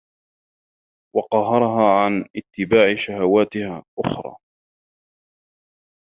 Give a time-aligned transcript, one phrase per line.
[1.15, 4.35] وَقَهْرَهَا عَنْ اتِّبَاعِ شَهَوَاتِهَا أَحْرَى